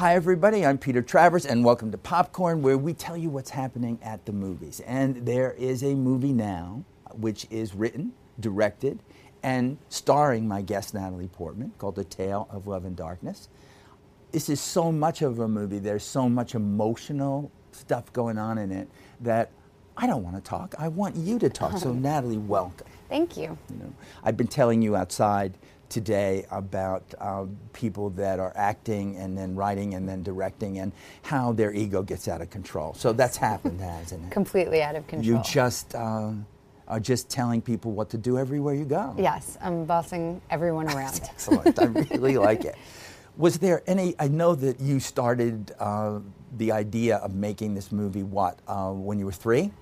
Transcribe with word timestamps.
Hi, 0.00 0.14
everybody. 0.14 0.64
I'm 0.64 0.78
Peter 0.78 1.02
Travers, 1.02 1.44
and 1.44 1.62
welcome 1.62 1.90
to 1.90 1.98
Popcorn, 1.98 2.62
where 2.62 2.78
we 2.78 2.94
tell 2.94 3.18
you 3.18 3.28
what's 3.28 3.50
happening 3.50 3.98
at 4.02 4.24
the 4.24 4.32
movies. 4.32 4.80
And 4.86 5.26
there 5.26 5.52
is 5.52 5.82
a 5.82 5.94
movie 5.94 6.32
now 6.32 6.84
which 7.12 7.46
is 7.50 7.74
written, 7.74 8.14
directed, 8.40 9.00
and 9.42 9.76
starring 9.90 10.48
my 10.48 10.62
guest 10.62 10.94
Natalie 10.94 11.28
Portman 11.28 11.74
called 11.76 11.96
The 11.96 12.04
Tale 12.04 12.48
of 12.50 12.66
Love 12.66 12.86
and 12.86 12.96
Darkness. 12.96 13.50
This 14.32 14.48
is 14.48 14.58
so 14.58 14.90
much 14.90 15.20
of 15.20 15.38
a 15.38 15.46
movie, 15.46 15.78
there's 15.78 16.02
so 16.02 16.30
much 16.30 16.54
emotional 16.54 17.52
stuff 17.72 18.10
going 18.14 18.38
on 18.38 18.56
in 18.56 18.72
it 18.72 18.88
that 19.20 19.50
I 19.98 20.06
don't 20.06 20.24
want 20.24 20.36
to 20.36 20.40
talk. 20.42 20.74
I 20.78 20.88
want 20.88 21.16
you 21.16 21.38
to 21.40 21.50
talk. 21.50 21.76
So, 21.76 21.92
Natalie, 21.92 22.38
welcome. 22.38 22.86
Thank 23.10 23.36
you. 23.36 23.58
You 23.68 23.76
know, 23.76 23.92
I've 24.24 24.38
been 24.38 24.46
telling 24.46 24.80
you 24.80 24.96
outside 24.96 25.58
today 25.90 26.46
about 26.50 27.02
uh, 27.18 27.44
people 27.72 28.10
that 28.10 28.40
are 28.40 28.52
acting 28.56 29.16
and 29.16 29.36
then 29.36 29.54
writing 29.54 29.94
and 29.94 30.08
then 30.08 30.22
directing 30.22 30.78
and 30.78 30.92
how 31.22 31.52
their 31.52 31.74
ego 31.74 32.02
gets 32.02 32.28
out 32.28 32.40
of 32.40 32.48
control. 32.48 32.94
So 32.94 33.12
that's 33.12 33.36
happened, 33.36 33.80
hasn't 33.80 34.24
it? 34.24 34.30
Completely 34.30 34.82
out 34.82 34.94
of 34.94 35.06
control. 35.06 35.26
You 35.36 35.42
just 35.44 35.94
uh, 35.94 36.30
are 36.88 37.00
just 37.00 37.28
telling 37.28 37.60
people 37.60 37.92
what 37.92 38.08
to 38.10 38.18
do 38.18 38.38
everywhere 38.38 38.74
you 38.74 38.84
go. 38.84 39.14
Yes, 39.18 39.58
I'm 39.60 39.84
bossing 39.84 40.40
everyone 40.48 40.86
around. 40.94 41.20
Excellent. 41.24 41.78
I 41.78 41.84
really 41.84 42.38
like 42.38 42.64
it. 42.64 42.76
Was 43.36 43.58
there 43.58 43.82
any? 43.86 44.14
I 44.18 44.28
know 44.28 44.54
that 44.54 44.80
you 44.80 45.00
started 45.00 45.72
uh, 45.78 46.20
the 46.56 46.72
idea 46.72 47.16
of 47.18 47.34
making 47.34 47.74
this 47.74 47.90
movie. 47.92 48.22
What 48.22 48.58
uh, 48.66 48.90
when 48.90 49.18
you 49.18 49.24
were 49.24 49.32
three? 49.32 49.72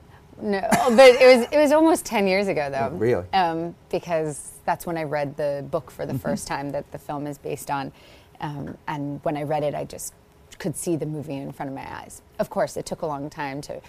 No, 0.40 0.60
but 0.70 1.10
it 1.20 1.36
was 1.38 1.48
it 1.50 1.58
was 1.58 1.72
almost 1.72 2.04
ten 2.04 2.26
years 2.26 2.48
ago 2.48 2.70
though. 2.70 2.90
Oh, 2.92 2.96
really? 2.96 3.24
Um, 3.32 3.74
because 3.90 4.52
that's 4.64 4.86
when 4.86 4.96
I 4.96 5.02
read 5.04 5.36
the 5.36 5.64
book 5.70 5.90
for 5.90 6.06
the 6.06 6.12
Mm-hmm. 6.12 6.22
first 6.22 6.46
time 6.46 6.70
that 6.70 6.90
the 6.92 6.98
film 6.98 7.26
is 7.26 7.38
based 7.38 7.70
on, 7.70 7.92
um, 8.40 8.76
and 8.86 9.20
when 9.24 9.36
I 9.36 9.42
read 9.42 9.62
it, 9.64 9.74
I 9.74 9.84
just 9.84 10.12
could 10.58 10.76
see 10.76 10.96
the 10.96 11.06
movie 11.06 11.34
in 11.36 11.52
front 11.52 11.70
of 11.70 11.74
my 11.74 11.86
eyes. 12.00 12.22
Of 12.38 12.50
course, 12.50 12.76
it 12.76 12.84
took 12.86 13.02
a 13.02 13.06
long 13.06 13.30
time 13.30 13.60
to 13.62 13.80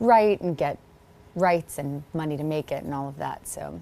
write 0.00 0.40
and 0.40 0.56
get 0.56 0.78
rights 1.34 1.78
and 1.78 2.02
money 2.14 2.36
to 2.36 2.44
make 2.44 2.70
it 2.72 2.84
and 2.84 2.92
all 2.94 3.08
of 3.08 3.16
that. 3.18 3.46
So 3.46 3.80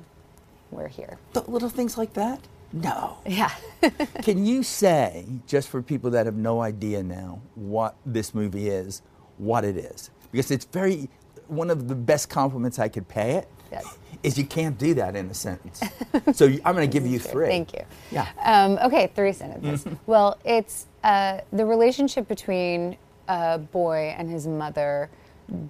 we're 0.71 0.89
here. 0.89 1.19
Th- 1.35 1.47
little 1.49 1.69
things 1.71 1.97
like 1.99 2.13
that. 2.15 2.41
No. 2.73 3.19
Yeah. 3.27 3.53
Can 4.23 4.45
you 4.45 4.63
say, 4.63 5.27
just 5.47 5.69
for 5.69 5.81
people 5.83 6.11
that 6.11 6.27
have 6.27 6.35
no 6.37 6.61
idea 6.61 7.03
now, 7.03 7.41
what 7.55 7.95
this 8.05 8.35
movie 8.35 8.69
is, 8.69 9.01
what 9.39 9.65
it 9.65 9.77
is? 9.77 10.11
Because 10.33 10.51
it's 10.51 10.65
very, 10.65 11.09
one 11.49 11.71
of 11.71 11.89
the 11.89 11.95
best 11.95 12.29
compliments 12.29 12.79
I 12.79 12.89
could 12.89 13.09
pay 13.09 13.33
it 13.33 13.49
Yes. 13.73 13.99
is 14.23 14.39
you 14.39 14.45
can't 14.47 14.79
do 14.79 14.95
that 14.95 15.17
in 15.17 15.29
a 15.31 15.35
sentence. 15.35 15.81
so 16.33 16.45
you- 16.47 16.61
I'm 16.65 16.75
going 16.75 16.89
to 16.89 16.93
give 16.93 17.07
you 17.07 17.19
three. 17.19 17.47
Thank 17.49 17.73
you. 17.73 17.85
Yeah. 18.11 18.29
Um, 18.43 18.79
okay, 18.85 19.11
three 19.15 19.33
sentences. 19.33 19.87
well, 20.07 20.39
it's 20.45 20.87
uh, 21.03 21.41
the 21.53 21.65
relationship 21.67 22.29
between 22.29 22.97
a 23.29 23.59
boy 23.59 24.15
and 24.17 24.31
his 24.31 24.47
mother 24.47 25.11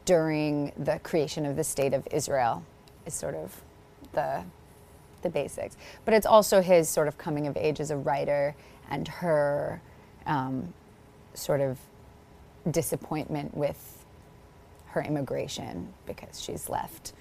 during 0.04 0.72
the 0.76 0.98
creation 1.00 1.46
of 1.46 1.56
the 1.56 1.64
state 1.64 1.94
of 1.94 2.06
Israel 2.12 2.64
is 3.06 3.14
sort 3.14 3.34
of 3.34 3.60
the 4.12 4.44
the 5.22 5.30
basics. 5.30 5.76
But 6.04 6.12
it's 6.14 6.26
also 6.26 6.60
his 6.60 6.88
sort 6.88 7.08
of 7.08 7.16
coming 7.16 7.46
of 7.46 7.56
age 7.56 7.80
as 7.80 7.90
a 7.90 7.96
writer 7.96 8.54
and 8.90 9.08
her 9.08 9.80
um, 10.26 10.74
sort 11.32 11.62
of 11.62 11.78
disappointment 12.70 13.56
with 13.56 14.03
her 14.94 15.02
immigration 15.02 15.92
because 16.06 16.40
she's 16.40 16.68
left 16.68 17.12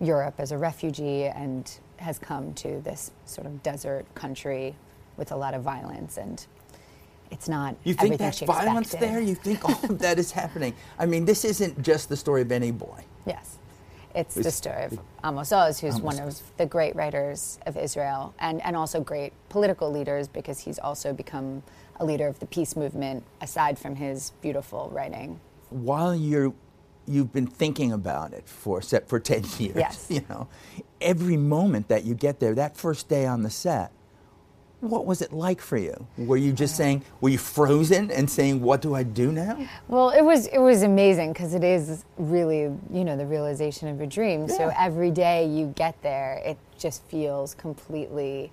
Europe 0.00 0.34
as 0.38 0.52
a 0.52 0.58
refugee 0.58 1.24
and 1.24 1.78
has 1.96 2.16
come 2.18 2.54
to 2.54 2.80
this 2.82 3.10
sort 3.26 3.44
of 3.46 3.60
desert 3.64 4.06
country 4.14 4.76
with 5.16 5.32
a 5.32 5.36
lot 5.36 5.52
of 5.52 5.62
violence 5.62 6.16
and 6.16 6.46
it's 7.32 7.48
not 7.48 7.74
You 7.84 7.92
think 7.92 8.04
everything 8.14 8.26
that's 8.26 8.38
she 8.38 8.46
violence 8.46 8.94
expected. 8.94 9.08
there? 9.16 9.20
You 9.20 9.34
think 9.34 9.64
all 9.64 9.90
of 9.90 9.98
that 9.98 10.18
is 10.18 10.30
happening? 10.30 10.74
I 10.98 11.06
mean, 11.06 11.24
this 11.24 11.44
isn't 11.44 11.82
just 11.82 12.08
the 12.08 12.16
story 12.16 12.42
of 12.42 12.52
any 12.52 12.70
boy. 12.70 13.04
Yes. 13.26 13.58
It's 14.14 14.34
the 14.34 14.50
story 14.50 14.84
of 14.84 14.98
Amos 15.24 15.52
Oz, 15.52 15.80
who's 15.80 15.96
Amos 15.96 16.02
one 16.02 16.20
of 16.20 16.40
the 16.56 16.66
great 16.66 16.94
writers 16.96 17.58
of 17.66 17.76
Israel 17.76 18.32
and, 18.38 18.62
and 18.64 18.76
also 18.76 19.00
great 19.00 19.32
political 19.48 19.90
leaders 19.90 20.28
because 20.28 20.60
he's 20.60 20.78
also 20.78 21.12
become 21.12 21.62
a 22.00 22.04
leader 22.04 22.28
of 22.28 22.38
the 22.38 22.46
peace 22.46 22.76
movement 22.76 23.24
aside 23.40 23.78
from 23.78 23.96
his 23.96 24.30
beautiful 24.40 24.88
writing. 24.92 25.38
While 25.70 26.14
you're, 26.14 26.54
you've 27.08 27.32
been 27.32 27.46
thinking 27.46 27.92
about 27.92 28.32
it 28.32 28.48
for 28.48 28.82
se- 28.82 29.02
for 29.06 29.18
ten 29.18 29.44
years. 29.58 29.76
Yes. 29.76 30.06
You 30.08 30.22
know, 30.28 30.48
every 31.00 31.36
moment 31.36 31.88
that 31.88 32.04
you 32.04 32.14
get 32.14 32.40
there, 32.40 32.54
that 32.54 32.76
first 32.76 33.08
day 33.08 33.26
on 33.26 33.42
the 33.42 33.50
set, 33.50 33.92
what 34.80 35.06
was 35.06 35.22
it 35.22 35.32
like 35.32 35.60
for 35.60 35.76
you? 35.76 36.06
Were 36.16 36.36
you 36.36 36.52
just 36.52 36.74
uh, 36.74 36.78
saying, 36.78 37.04
were 37.20 37.30
you 37.30 37.38
frozen 37.38 38.10
and 38.10 38.30
saying, 38.30 38.60
"What 38.60 38.80
do 38.80 38.94
I 38.94 39.02
do 39.02 39.32
now"? 39.32 39.66
Well, 39.88 40.10
it 40.10 40.22
was 40.22 40.46
it 40.48 40.58
was 40.58 40.82
amazing 40.82 41.32
because 41.32 41.54
it 41.54 41.64
is 41.64 42.04
really 42.16 42.60
you 42.92 43.04
know 43.04 43.16
the 43.16 43.26
realization 43.26 43.88
of 43.88 44.00
a 44.00 44.06
dream. 44.06 44.48
So 44.48 44.70
every 44.78 45.10
day 45.10 45.46
you 45.46 45.72
get 45.76 46.00
there, 46.02 46.40
it 46.44 46.58
just 46.78 47.02
feels 47.04 47.54
completely 47.54 48.52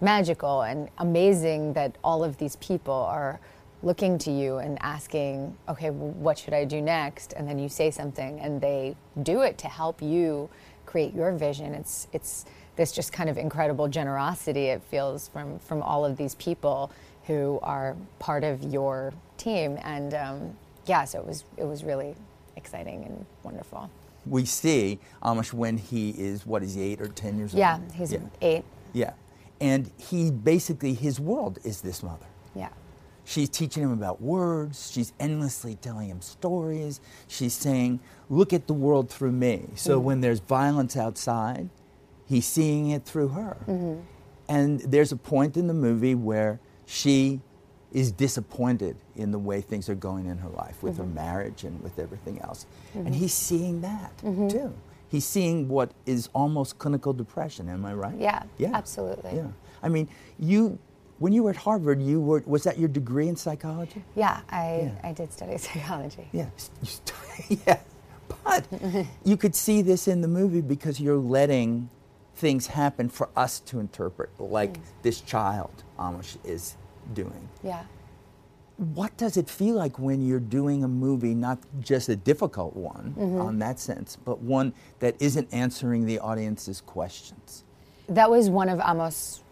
magical 0.00 0.62
and 0.62 0.88
amazing 0.98 1.74
that 1.74 1.94
all 2.02 2.24
of 2.24 2.38
these 2.38 2.56
people 2.56 2.94
are 2.94 3.38
looking 3.82 4.18
to 4.18 4.30
you 4.30 4.58
and 4.58 4.78
asking, 4.82 5.56
okay, 5.68 5.90
well, 5.90 6.10
what 6.10 6.38
should 6.38 6.54
I 6.54 6.64
do 6.64 6.82
next? 6.82 7.32
And 7.32 7.48
then 7.48 7.58
you 7.58 7.68
say 7.68 7.90
something, 7.90 8.38
and 8.40 8.60
they 8.60 8.96
do 9.22 9.42
it 9.42 9.58
to 9.58 9.68
help 9.68 10.02
you 10.02 10.48
create 10.86 11.14
your 11.14 11.32
vision. 11.32 11.74
It's 11.74 12.08
it's 12.12 12.44
this 12.80 12.92
just 12.92 13.12
kind 13.12 13.28
of 13.28 13.36
incredible 13.36 13.88
generosity 13.88 14.66
it 14.66 14.82
feels 14.90 15.28
from 15.28 15.58
from 15.58 15.82
all 15.82 16.02
of 16.04 16.16
these 16.16 16.34
people 16.36 16.90
who 17.26 17.58
are 17.62 17.94
part 18.18 18.42
of 18.42 18.62
your 18.62 19.12
team 19.36 19.78
and 19.82 20.14
um, 20.14 20.56
yeah 20.86 21.04
so 21.04 21.18
it 21.18 21.26
was 21.26 21.44
it 21.58 21.64
was 21.64 21.84
really 21.84 22.14
exciting 22.56 23.04
and 23.04 23.26
wonderful 23.42 23.90
We 24.26 24.46
see 24.46 24.98
Amos 25.24 25.52
when 25.52 25.76
he 25.76 26.10
is 26.10 26.46
what 26.46 26.62
is 26.62 26.74
he 26.74 26.82
eight 26.82 27.00
or 27.02 27.08
ten 27.08 27.36
years 27.38 27.52
yeah 27.52 27.74
old? 27.74 27.82
Yeah, 27.90 27.96
he's 27.98 28.12
yeah. 28.12 28.18
eight 28.40 28.64
Yeah, 28.94 29.12
and 29.60 29.90
he 29.98 30.30
basically 30.30 30.94
his 30.94 31.20
world 31.20 31.58
is 31.64 31.82
this 31.82 32.02
mother. 32.02 32.29
She's 33.30 33.48
teaching 33.48 33.84
him 33.84 33.92
about 33.92 34.20
words. 34.20 34.90
She's 34.90 35.12
endlessly 35.20 35.76
telling 35.76 36.08
him 36.08 36.20
stories. 36.20 37.00
She's 37.28 37.54
saying, 37.54 38.00
Look 38.28 38.52
at 38.52 38.66
the 38.66 38.72
world 38.72 39.08
through 39.08 39.30
me. 39.30 39.68
So 39.76 39.98
mm-hmm. 39.98 40.04
when 40.04 40.20
there's 40.20 40.40
violence 40.40 40.96
outside, 40.96 41.68
he's 42.26 42.44
seeing 42.44 42.90
it 42.90 43.04
through 43.04 43.28
her. 43.28 43.56
Mm-hmm. 43.68 44.00
And 44.48 44.80
there's 44.80 45.12
a 45.12 45.16
point 45.16 45.56
in 45.56 45.68
the 45.68 45.74
movie 45.74 46.16
where 46.16 46.58
she 46.86 47.40
is 47.92 48.10
disappointed 48.10 48.96
in 49.14 49.30
the 49.30 49.38
way 49.38 49.60
things 49.60 49.88
are 49.88 49.94
going 49.94 50.26
in 50.26 50.38
her 50.38 50.48
life 50.48 50.82
with 50.82 50.96
her 50.96 51.04
mm-hmm. 51.04 51.14
marriage 51.14 51.62
and 51.62 51.80
with 51.84 52.00
everything 52.00 52.40
else. 52.40 52.66
And 52.94 53.14
he's 53.14 53.32
seeing 53.32 53.80
that 53.82 54.10
too. 54.50 54.74
He's 55.08 55.24
seeing 55.24 55.68
what 55.68 55.92
is 56.04 56.28
almost 56.32 56.78
clinical 56.78 57.12
depression. 57.12 57.68
Am 57.68 57.84
I 57.84 57.94
right? 57.94 58.14
Yeah, 58.18 58.42
Yeah, 58.58 58.72
absolutely. 58.74 59.36
Yeah. 59.36 59.48
I 59.84 59.88
mean, 59.88 60.08
you 60.36 60.80
when 61.20 61.32
you 61.32 61.42
were 61.44 61.50
at 61.50 61.56
Harvard, 61.56 62.02
you 62.02 62.20
were 62.20 62.42
was 62.46 62.62
that 62.64 62.78
your 62.78 62.88
degree 62.88 63.28
in 63.28 63.36
psychology? 63.36 64.02
yeah 64.16 64.40
I, 64.50 64.64
Yeah. 64.92 65.08
I 65.08 65.12
did 65.12 65.32
study 65.32 65.56
psychology 65.68 66.26
Yeah. 66.32 66.48
Yeah. 67.66 67.78
But 68.44 68.64
you 69.24 69.36
could 69.36 69.54
see 69.54 69.82
this 69.82 70.08
in 70.08 70.20
the 70.22 70.28
movie 70.28 70.60
because 70.60 71.00
you're 71.00 71.16
letting 71.38 71.88
things 72.36 72.66
happen 72.68 73.08
for 73.08 73.28
us 73.36 73.60
to 73.68 73.80
interpret, 73.80 74.30
like 74.38 74.78
this 75.02 75.20
child 75.20 75.74
Amos 75.98 76.38
is 76.44 76.76
doing. 77.12 77.48
yeah 77.62 77.84
What 78.94 79.14
does 79.18 79.36
it 79.36 79.48
feel 79.50 79.74
like 79.74 79.98
when 79.98 80.26
you're 80.26 80.46
doing 80.60 80.82
a 80.84 80.88
movie, 80.88 81.34
not 81.34 81.58
just 81.80 82.08
a 82.08 82.16
difficult 82.16 82.74
one 82.74 83.14
Mm-hmm. 83.18 83.40
on 83.46 83.58
that 83.58 83.78
sense, 83.78 84.16
but 84.24 84.36
one 84.40 84.72
that 85.00 85.14
isn't 85.20 85.48
answering 85.52 86.06
the 86.06 86.18
audience's 86.20 86.80
questions? 86.80 87.64
that 88.08 88.28
was 88.30 88.48
one 88.50 88.68
of 88.68 88.80
Amos 88.80 89.42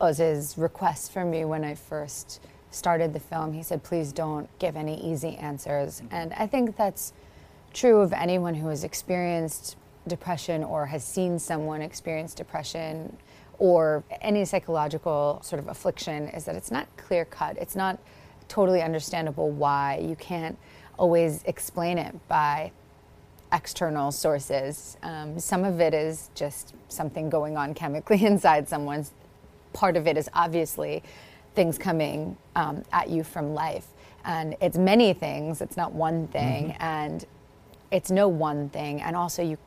Oz's 0.00 0.56
request 0.58 1.12
for 1.12 1.24
me 1.24 1.44
when 1.44 1.64
I 1.64 1.74
first 1.74 2.40
started 2.70 3.12
the 3.12 3.20
film. 3.20 3.52
He 3.52 3.62
said, 3.62 3.82
please 3.82 4.12
don't 4.12 4.48
give 4.58 4.76
any 4.76 5.02
easy 5.02 5.36
answers. 5.36 6.02
And 6.10 6.32
I 6.34 6.46
think 6.46 6.76
that's 6.76 7.12
true 7.72 8.00
of 8.00 8.12
anyone 8.12 8.54
who 8.54 8.68
has 8.68 8.84
experienced 8.84 9.76
depression 10.06 10.62
or 10.62 10.86
has 10.86 11.04
seen 11.04 11.38
someone 11.38 11.82
experience 11.82 12.34
depression 12.34 13.16
or 13.58 14.04
any 14.20 14.44
psychological 14.44 15.40
sort 15.42 15.60
of 15.60 15.68
affliction 15.68 16.28
is 16.28 16.44
that 16.44 16.54
it's 16.54 16.70
not 16.70 16.86
clear 16.96 17.24
cut. 17.24 17.56
It's 17.58 17.74
not 17.74 17.98
totally 18.48 18.82
understandable 18.82 19.50
why. 19.50 19.98
You 19.98 20.16
can't 20.16 20.58
always 20.98 21.42
explain 21.44 21.98
it 21.98 22.14
by 22.28 22.72
external 23.52 24.12
sources. 24.12 24.96
Um, 25.02 25.38
some 25.38 25.64
of 25.64 25.80
it 25.80 25.94
is 25.94 26.30
just 26.34 26.74
something 26.88 27.30
going 27.30 27.56
on 27.56 27.74
chemically 27.74 28.24
inside 28.26 28.68
someone's. 28.68 29.12
Part 29.76 29.98
of 29.98 30.06
it 30.06 30.16
is 30.16 30.30
obviously 30.32 31.02
things 31.54 31.76
coming 31.76 32.34
um, 32.54 32.82
at 32.92 33.10
you 33.10 33.22
from 33.22 33.52
life. 33.52 33.86
And 34.24 34.56
it's 34.62 34.78
many 34.78 35.12
things, 35.12 35.60
it's 35.60 35.76
not 35.76 35.92
one 35.92 36.28
thing. 36.28 36.74
And 36.80 37.24
it's 37.90 38.10
no 38.10 38.26
one 38.26 38.70
thing. 38.70 39.02
And 39.02 39.14
also, 39.14 39.42
you, 39.42 39.58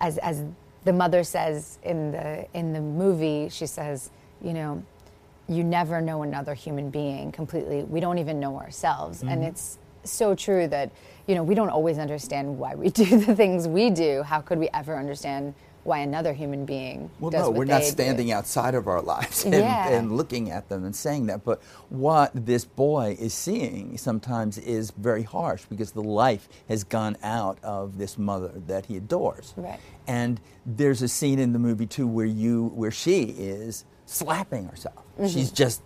as, 0.00 0.18
as 0.18 0.42
the 0.84 0.92
mother 0.92 1.22
says 1.22 1.78
in 1.84 2.10
the, 2.10 2.46
in 2.54 2.72
the 2.72 2.80
movie, 2.80 3.48
she 3.48 3.66
says, 3.66 4.10
you 4.42 4.52
know, 4.52 4.82
you 5.48 5.62
never 5.62 6.00
know 6.00 6.22
another 6.22 6.54
human 6.54 6.90
being 6.90 7.30
completely. 7.30 7.84
We 7.84 8.00
don't 8.00 8.18
even 8.18 8.40
know 8.40 8.56
ourselves. 8.58 9.22
And 9.22 9.44
it's 9.44 9.78
so 10.02 10.34
true 10.34 10.66
that, 10.68 10.90
you 11.28 11.36
know, 11.36 11.44
we 11.44 11.54
don't 11.54 11.70
always 11.70 11.98
understand 11.98 12.58
why 12.58 12.74
we 12.74 12.90
do 13.04 13.20
the 13.20 13.36
things 13.36 13.68
we 13.68 13.90
do. 13.90 14.22
How 14.24 14.40
could 14.40 14.58
we 14.58 14.68
ever 14.74 14.98
understand 14.98 15.54
why 15.86 15.98
another 15.98 16.32
human 16.32 16.64
being 16.64 17.10
Well, 17.20 17.30
no, 17.30 17.50
we're 17.50 17.64
not 17.64 17.80
they 17.80 17.86
do? 17.86 17.90
standing 17.92 18.32
outside 18.32 18.74
of 18.74 18.88
our 18.88 19.00
lives 19.00 19.44
and, 19.44 19.54
Yeah. 19.54 19.88
and 19.88 20.16
looking 20.16 20.50
at 20.50 20.68
them 20.68 20.84
and 20.84 20.94
saying 20.94 21.26
that. 21.26 21.44
But 21.44 21.62
what 21.88 22.32
this 22.34 22.64
boy 22.64 23.16
is 23.20 23.32
seeing 23.32 23.96
sometimes 23.96 24.58
is 24.58 24.90
very 24.90 25.22
harsh 25.22 25.64
because 25.68 25.92
the 25.92 26.02
life 26.02 26.48
has 26.68 26.82
gone 26.84 27.16
out 27.22 27.58
of 27.62 27.98
this 27.98 28.18
mother 28.18 28.52
that 28.66 28.86
he 28.86 28.96
adores. 28.96 29.54
Right. 29.56 29.78
And 30.06 30.40
there's 30.66 31.02
a 31.02 31.08
scene 31.08 31.38
in 31.38 31.52
the 31.52 31.58
movie 31.58 31.86
too 31.86 32.06
where 32.06 32.26
you 32.26 32.72
where 32.74 32.90
she 32.90 33.22
is 33.24 33.84
slapping 34.06 34.66
herself. 34.66 35.04
Mm-hmm. 35.18 35.28
She's 35.28 35.50
just 35.50 35.82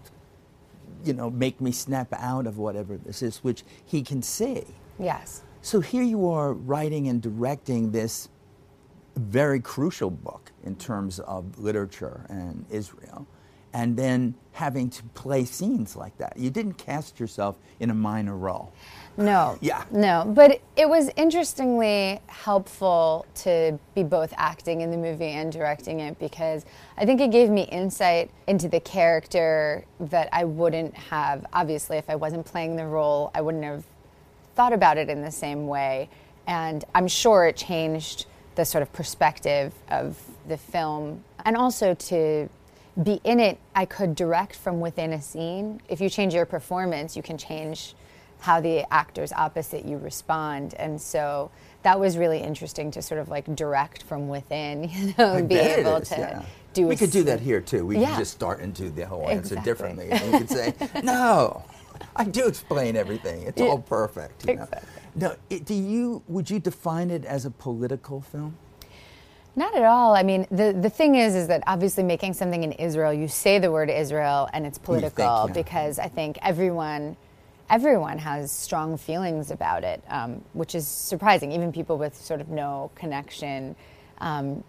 you 1.05 1.15
know, 1.15 1.31
make 1.31 1.61
me 1.63 1.73
snap 1.73 2.09
out 2.13 2.47
of 2.47 2.59
whatever 2.59 2.99
this 2.99 3.23
is, 3.23 3.39
which 3.39 3.65
he 3.87 4.03
can 4.03 4.21
see. 4.23 4.65
Yes. 4.99 5.43
So 5.63 5.81
here 5.81 6.03
you 6.03 6.29
are 6.29 6.53
writing 6.53 7.09
and 7.09 7.23
directing 7.23 7.93
this 7.93 8.29
very 9.17 9.61
crucial 9.61 10.11
book 10.11 10.53
in 10.65 10.77
terms 10.77 11.19
of 11.21 11.59
literature 11.59 12.27
and 12.29 12.65
Israel, 12.71 13.27
and 13.73 13.97
then 13.97 14.35
having 14.53 14.91
to 14.91 15.03
play 15.15 15.45
scenes 15.45 15.97
like 15.97 16.17
that. 16.19 16.37
You 16.37 16.51
didn't 16.51 16.75
cast 16.75 17.21
yourself 17.21 17.57
in 17.79 17.91
a 17.91 17.95
minor 17.95 18.37
role. 18.37 18.73
No. 19.17 19.59
Yeah. 19.61 19.85
No. 19.91 20.25
But 20.27 20.61
it 20.77 20.89
was 20.89 21.11
interestingly 21.17 22.21
helpful 22.27 23.27
to 23.37 23.79
be 23.95 24.03
both 24.03 24.33
acting 24.37 24.81
in 24.81 24.91
the 24.91 24.97
movie 24.97 25.27
and 25.27 25.53
directing 25.53 26.01
it 26.01 26.19
because 26.19 26.65
I 26.97 27.05
think 27.05 27.21
it 27.21 27.31
gave 27.31 27.51
me 27.51 27.63
insight 27.63 28.31
into 28.47 28.69
the 28.69 28.81
character 28.81 29.85
that 30.01 30.29
I 30.33 30.45
wouldn't 30.45 30.95
have. 30.95 31.47
Obviously, 31.53 31.97
if 31.97 32.09
I 32.09 32.17
wasn't 32.17 32.47
playing 32.47 32.77
the 32.77 32.87
role, 32.87 33.31
I 33.35 33.41
wouldn't 33.41 33.65
have 33.65 33.85
thought 34.55 34.73
about 34.73 34.99
it 34.99 35.09
in 35.09 35.23
the 35.23 35.31
same 35.31 35.67
way. 35.67 36.09
And 36.47 36.85
I'm 36.95 37.07
sure 37.07 37.47
it 37.47 37.57
changed 37.57 38.27
the 38.55 38.65
sort 38.65 38.83
of 38.83 38.93
perspective 38.93 39.73
of 39.89 40.19
the 40.49 40.57
film. 40.57 41.25
And 41.45 41.57
also 41.57 41.95
to 41.95 42.49
be 43.03 43.21
in 43.25 43.41
it, 43.41 43.59
I 43.75 43.85
could 43.87 44.15
direct 44.15 44.57
from 44.57 44.81
within 44.81 45.13
a 45.13 45.23
scene. 45.23 45.81
If 45.89 46.01
you 46.01 46.11
change 46.11 46.35
your 46.35 46.47
performance, 46.47 47.17
you 47.17 47.23
can 47.23 47.39
change 47.39 47.95
how 48.41 48.61
the 48.61 48.91
actors 48.93 49.33
opposite 49.33 49.85
you 49.85 49.99
respond. 49.99 50.75
And 50.75 51.01
so 51.01 51.51
that 51.83 51.99
was 52.01 52.17
really 52.19 52.39
interesting 52.39 52.91
to 52.93 53.03
sort 53.03 53.21
of 53.21 53.29
like 53.29 53.55
direct 53.55 54.03
from 54.03 54.29
within, 54.29 54.85
you 54.91 55.15
know, 55.19 55.35
and 55.35 55.49
be 55.49 55.57
able 55.57 55.97
is, 55.97 56.09
to 56.11 56.19
yeah. 56.19 56.43
do 56.75 56.87
We 56.87 56.97
could 56.97 57.11
do 57.11 57.23
that 57.25 57.41
here 57.41 57.61
too. 57.61 57.87
We 57.87 57.99
Yeah. 57.99 58.11
could 58.11 58.19
just 58.19 58.33
start 58.33 58.61
into 58.61 58.91
the 58.91 59.07
whole 59.07 59.29
answer 59.29 59.55
Exactly. 59.55 59.71
differently. 59.71 60.11
And 60.11 60.33
we 60.33 60.39
could 60.39 60.51
say, 60.51 60.75
no, 61.03 61.65
I 62.17 62.25
do 62.25 62.47
explain 62.47 62.97
everything. 62.97 63.43
It's 63.43 63.61
Yeah. 63.61 63.69
all 63.69 63.79
perfect. 63.79 64.47
You 64.47 64.57
know? 64.57 64.63
Exactly. 64.65 65.00
No, 65.15 65.37
it, 65.49 65.65
do 65.65 65.75
you, 65.75 66.23
would 66.29 66.51
you 66.51 66.59
define 66.59 67.11
it 67.11 67.25
as 67.25 67.45
a 67.45 67.51
political 67.51 68.21
film? 68.21 68.57
Not 69.57 69.75
at 69.75 69.85
all. 69.85 70.15
I 70.15 70.23
mean, 70.23 70.47
the, 70.51 70.73
the 70.73 70.91
thing 70.91 71.17
is, 71.17 71.35
is 71.35 71.49
that 71.49 71.63
obviously 71.67 72.05
making 72.05 72.35
something 72.35 72.63
in 72.63 72.73
Israel, 72.73 73.13
you 73.13 73.27
say 73.27 73.59
the 73.59 73.71
word 73.71 73.91
Israel 73.91 74.49
and 74.53 74.65
it's 74.65 74.79
political 74.79 75.47
yeah. 75.49 75.53
because 75.53 75.99
I 75.99 76.07
think 76.07 76.39
everyone, 76.43 77.17
everyone 77.69 78.19
has 78.19 78.53
strong 78.53 78.97
feelings 78.97 79.51
about 79.51 79.83
it, 79.83 80.03
um, 80.09 80.43
which 80.53 80.75
is 80.75 80.87
surprising. 80.87 81.51
Even 81.51 81.73
people 81.73 81.99
with 81.99 82.15
sort 82.17 82.41
of 82.41 82.49
no 82.49 82.93
connection, 82.95 83.75
um, 84.19 84.63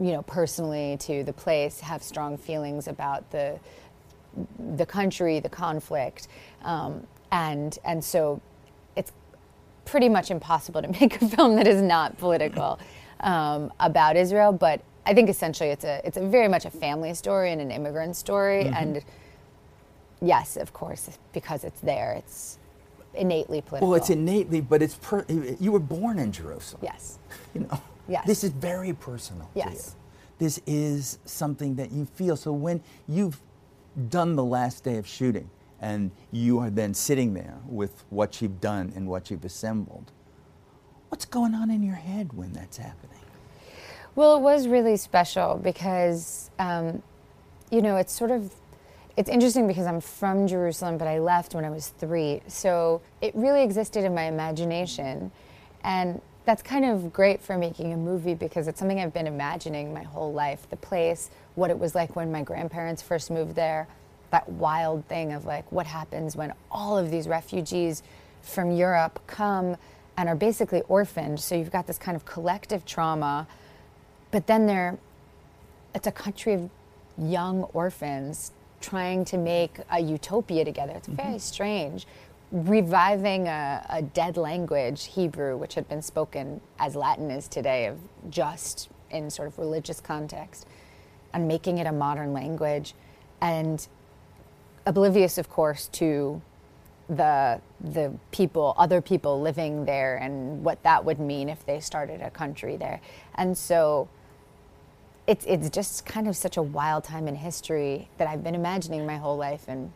you 0.00 0.12
know, 0.12 0.22
personally 0.22 0.96
to 1.00 1.22
the 1.22 1.32
place 1.32 1.78
have 1.80 2.02
strong 2.02 2.36
feelings 2.36 2.88
about 2.88 3.30
the 3.30 3.58
the 4.76 4.84
country, 4.84 5.40
the 5.40 5.48
conflict, 5.48 6.28
um, 6.62 7.06
and 7.32 7.78
and 7.84 8.04
so 8.04 8.40
pretty 9.86 10.08
much 10.10 10.30
impossible 10.30 10.82
to 10.82 10.88
make 11.00 11.22
a 11.22 11.28
film 11.28 11.56
that 11.56 11.66
is 11.66 11.80
not 11.80 12.18
political 12.18 12.78
um, 13.20 13.72
about 13.80 14.16
Israel. 14.16 14.52
But 14.52 14.82
I 15.06 15.14
think 15.14 15.30
essentially 15.30 15.70
it's 15.70 15.84
a 15.84 16.02
it's 16.06 16.18
a 16.18 16.26
very 16.26 16.48
much 16.48 16.66
a 16.66 16.70
family 16.70 17.14
story 17.14 17.52
and 17.52 17.60
an 17.62 17.70
immigrant 17.70 18.16
story. 18.16 18.64
Mm-hmm. 18.64 18.74
And 18.74 19.04
yes, 20.20 20.56
of 20.58 20.72
course, 20.74 21.18
because 21.32 21.64
it's 21.64 21.80
there, 21.80 22.12
it's 22.12 22.58
innately 23.14 23.62
political. 23.62 23.88
Well, 23.88 23.96
it's 23.96 24.10
innately, 24.10 24.60
but 24.60 24.82
it's 24.82 24.96
per, 24.96 25.24
you 25.58 25.72
were 25.72 25.78
born 25.78 26.18
in 26.18 26.32
Jerusalem. 26.32 26.82
yes, 26.84 27.18
You 27.54 27.62
know, 27.62 27.80
Yes. 28.08 28.26
this 28.26 28.44
is 28.44 28.50
very 28.50 28.92
personal 28.92 29.48
to 29.54 29.60
you. 29.60 29.66
Yes. 29.70 29.96
This 30.38 30.60
is 30.66 31.18
something 31.24 31.76
that 31.76 31.90
you 31.90 32.04
feel. 32.04 32.36
So 32.36 32.52
when 32.52 32.82
you've 33.08 33.40
done 34.10 34.36
the 34.36 34.44
last 34.44 34.84
day 34.84 34.98
of 34.98 35.06
shooting 35.06 35.48
and 35.80 36.10
you 36.32 36.58
are 36.58 36.70
then 36.70 36.94
sitting 36.94 37.34
there 37.34 37.58
with 37.66 38.04
what 38.10 38.40
you've 38.40 38.60
done 38.60 38.92
and 38.96 39.08
what 39.08 39.30
you've 39.30 39.44
assembled, 39.44 40.12
what's 41.08 41.24
going 41.24 41.54
on 41.54 41.70
in 41.70 41.82
your 41.82 41.96
head 41.96 42.32
when 42.32 42.52
that's 42.52 42.76
happening? 42.76 43.20
Well, 44.14 44.36
it 44.36 44.40
was 44.40 44.66
really 44.66 44.96
special 44.96 45.60
because, 45.62 46.50
um, 46.58 47.02
you 47.70 47.82
know, 47.82 47.96
it's 47.96 48.12
sort 48.12 48.30
of, 48.30 48.50
it's 49.16 49.28
interesting 49.28 49.66
because 49.66 49.86
I'm 49.86 50.00
from 50.00 50.46
Jerusalem, 50.46 50.96
but 50.96 51.06
I 51.06 51.18
left 51.18 51.54
when 51.54 51.64
I 51.64 51.70
was 51.70 51.88
three. 51.88 52.40
So 52.46 53.02
it 53.20 53.34
really 53.34 53.62
existed 53.62 54.04
in 54.04 54.14
my 54.14 54.24
imagination. 54.24 55.30
And 55.84 56.20
that's 56.46 56.62
kind 56.62 56.84
of 56.84 57.12
great 57.12 57.42
for 57.42 57.58
making 57.58 57.92
a 57.92 57.96
movie 57.96 58.34
because 58.34 58.68
it's 58.68 58.78
something 58.78 59.00
I've 59.00 59.12
been 59.12 59.26
imagining 59.26 59.92
my 59.92 60.02
whole 60.02 60.32
life. 60.32 60.68
The 60.70 60.76
place, 60.76 61.28
what 61.54 61.70
it 61.70 61.78
was 61.78 61.94
like 61.94 62.16
when 62.16 62.32
my 62.32 62.42
grandparents 62.42 63.02
first 63.02 63.30
moved 63.30 63.54
there, 63.54 63.88
that 64.30 64.48
wild 64.48 65.04
thing 65.06 65.32
of 65.32 65.44
like 65.44 65.70
what 65.72 65.86
happens 65.86 66.36
when 66.36 66.52
all 66.70 66.98
of 66.98 67.10
these 67.10 67.28
refugees 67.28 68.02
from 68.42 68.70
Europe 68.70 69.20
come 69.26 69.76
and 70.16 70.28
are 70.28 70.36
basically 70.36 70.82
orphaned. 70.88 71.40
So 71.40 71.54
you've 71.54 71.70
got 71.70 71.86
this 71.86 71.98
kind 71.98 72.16
of 72.16 72.24
collective 72.24 72.84
trauma 72.84 73.46
but 74.30 74.46
then 74.46 74.66
they're 74.66 74.98
it's 75.94 76.06
a 76.06 76.12
country 76.12 76.52
of 76.52 76.68
young 77.16 77.62
orphans 77.72 78.52
trying 78.82 79.24
to 79.24 79.38
make 79.38 79.78
a 79.90 79.98
utopia 79.98 80.62
together. 80.62 80.92
It's 80.94 81.08
very 81.08 81.28
mm-hmm. 81.30 81.38
strange. 81.38 82.06
Reviving 82.52 83.48
a, 83.48 83.84
a 83.88 84.02
dead 84.02 84.36
language 84.36 85.06
hebrew 85.06 85.56
which 85.56 85.74
had 85.74 85.88
been 85.88 86.02
spoken 86.02 86.60
as 86.78 86.94
latin 86.94 87.30
is 87.30 87.48
today 87.48 87.86
of 87.86 87.98
just 88.28 88.90
in 89.10 89.30
sort 89.30 89.48
of 89.48 89.58
religious 89.58 90.00
context 90.00 90.66
and 91.32 91.48
making 91.48 91.78
it 91.78 91.86
a 91.86 91.92
modern 91.92 92.34
language. 92.34 92.94
And 93.40 93.86
oblivious 94.86 95.36
of 95.36 95.50
course 95.50 95.88
to 95.88 96.40
the 97.08 97.60
the 97.80 98.12
people 98.30 98.74
other 98.78 99.00
people 99.00 99.40
living 99.40 99.84
there 99.84 100.16
and 100.16 100.64
what 100.64 100.82
that 100.82 101.04
would 101.04 101.20
mean 101.20 101.48
if 101.48 101.64
they 101.66 101.78
started 101.80 102.20
a 102.20 102.30
country 102.30 102.76
there 102.76 103.00
and 103.36 103.56
so 103.56 104.08
it's 105.26 105.44
it's 105.46 105.68
just 105.70 106.06
kind 106.06 106.28
of 106.28 106.36
such 106.36 106.56
a 106.56 106.62
wild 106.62 107.04
time 107.04 107.26
in 107.28 107.34
history 107.34 108.08
that 108.18 108.28
I've 108.28 108.42
been 108.44 108.54
imagining 108.54 109.06
my 109.06 109.16
whole 109.16 109.36
life 109.36 109.64
and 109.68 109.92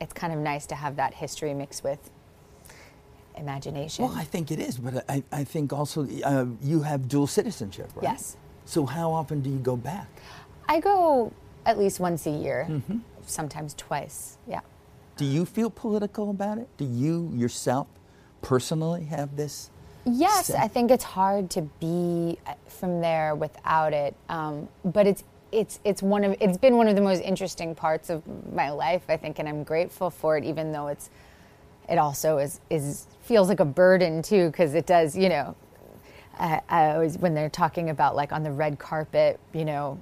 it's 0.00 0.12
kind 0.12 0.32
of 0.32 0.38
nice 0.38 0.66
to 0.66 0.74
have 0.74 0.96
that 0.96 1.14
history 1.14 1.54
mixed 1.54 1.82
with 1.84 2.10
imagination 3.36 4.04
Well, 4.04 4.14
I 4.16 4.24
think 4.24 4.50
it 4.50 4.60
is, 4.60 4.76
but 4.78 5.04
I, 5.08 5.22
I 5.32 5.44
think 5.44 5.72
also 5.72 6.06
uh, 6.24 6.46
you 6.62 6.82
have 6.82 7.08
dual 7.08 7.26
citizenship, 7.26 7.90
right? 7.96 8.04
Yes. 8.04 8.36
So 8.64 8.86
how 8.86 9.12
often 9.12 9.40
do 9.40 9.50
you 9.50 9.58
go 9.58 9.76
back? 9.76 10.08
I 10.68 10.78
go 10.80 11.32
at 11.66 11.78
least 11.78 11.98
once 12.00 12.26
a 12.26 12.30
year 12.30 12.66
Mm-hmm. 12.70 12.98
Sometimes 13.26 13.74
twice 13.74 14.38
yeah 14.46 14.60
Do 15.16 15.24
you 15.24 15.44
feel 15.44 15.70
political 15.70 16.30
about 16.30 16.58
it? 16.58 16.68
Do 16.76 16.84
you 16.84 17.30
yourself 17.34 17.86
personally 18.42 19.04
have 19.04 19.36
this? 19.36 19.70
Yes, 20.06 20.48
Sa- 20.48 20.58
I 20.58 20.68
think 20.68 20.90
it's 20.90 21.04
hard 21.04 21.48
to 21.50 21.62
be 21.80 22.36
uh, 22.46 22.54
from 22.68 23.00
there 23.00 23.34
without 23.34 23.92
it. 23.92 24.14
Um, 24.28 24.68
but 24.84 25.06
it's 25.06 25.24
it's 25.52 25.78
it's 25.84 26.02
one 26.02 26.24
of 26.24 26.36
it's 26.40 26.58
been 26.58 26.76
one 26.76 26.88
of 26.88 26.96
the 26.96 27.00
most 27.00 27.22
interesting 27.22 27.74
parts 27.74 28.10
of 28.10 28.22
my 28.52 28.70
life, 28.70 29.04
I 29.08 29.16
think, 29.16 29.38
and 29.38 29.48
I'm 29.48 29.62
grateful 29.64 30.10
for 30.10 30.36
it, 30.36 30.44
even 30.44 30.72
though 30.72 30.88
it's 30.88 31.10
it 31.88 31.96
also 31.96 32.38
is 32.38 32.60
is 32.68 33.06
feels 33.22 33.48
like 33.48 33.60
a 33.60 33.64
burden 33.64 34.20
too, 34.20 34.50
because 34.50 34.74
it 34.74 34.86
does, 34.86 35.16
you 35.16 35.28
know. 35.28 35.54
I, 36.36 36.60
I 36.68 36.90
always 36.94 37.16
when 37.16 37.32
they're 37.34 37.48
talking 37.48 37.88
about 37.90 38.16
like 38.16 38.32
on 38.32 38.42
the 38.42 38.50
red 38.50 38.78
carpet, 38.78 39.38
you 39.52 39.64
know, 39.64 39.98